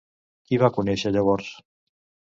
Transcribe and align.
Qui 0.47 0.59
va 0.63 0.71
conèixer 0.79 1.15
llavors? 1.15 1.55